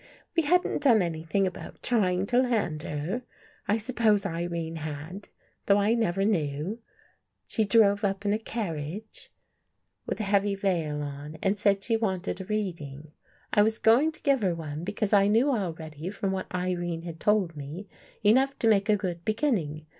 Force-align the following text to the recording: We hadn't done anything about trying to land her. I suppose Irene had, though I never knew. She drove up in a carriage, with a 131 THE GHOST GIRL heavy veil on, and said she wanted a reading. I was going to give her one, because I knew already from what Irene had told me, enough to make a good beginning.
We 0.35 0.41
hadn't 0.41 0.81
done 0.81 1.03
anything 1.03 1.45
about 1.45 1.83
trying 1.83 2.25
to 2.25 2.39
land 2.39 2.81
her. 2.81 3.21
I 3.67 3.77
suppose 3.77 4.25
Irene 4.25 4.77
had, 4.77 5.29
though 5.67 5.77
I 5.77 5.93
never 5.93 6.25
knew. 6.25 6.79
She 7.45 7.65
drove 7.65 8.03
up 8.03 8.25
in 8.25 8.33
a 8.33 8.39
carriage, 8.39 9.29
with 10.07 10.19
a 10.19 10.23
131 10.23 10.23
THE 10.23 10.23
GHOST 10.23 10.23
GIRL 10.23 10.31
heavy 10.31 10.55
veil 10.55 11.07
on, 11.07 11.37
and 11.43 11.59
said 11.59 11.83
she 11.83 11.97
wanted 11.97 12.41
a 12.41 12.45
reading. 12.45 13.11
I 13.53 13.61
was 13.61 13.77
going 13.77 14.11
to 14.13 14.21
give 14.23 14.41
her 14.41 14.55
one, 14.55 14.83
because 14.83 15.13
I 15.13 15.27
knew 15.27 15.51
already 15.51 16.09
from 16.09 16.31
what 16.31 16.51
Irene 16.51 17.03
had 17.03 17.19
told 17.19 17.55
me, 17.55 17.87
enough 18.23 18.57
to 18.57 18.67
make 18.67 18.89
a 18.89 18.97
good 18.97 19.23
beginning. 19.23 19.85